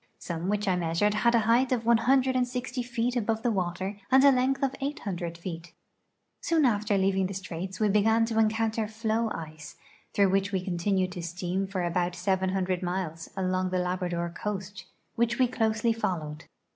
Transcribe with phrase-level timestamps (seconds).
[0.17, 4.31] Some which I measured had a height of 160 feet above the water and a
[4.31, 5.73] length of 800 feet.
[6.41, 9.75] Soon after leaving the straits we began to encounter floe ice,
[10.15, 14.85] through which we continued to steam for about 700 miles, along the Labrador coast,
[15.17, 16.45] which we closely followed.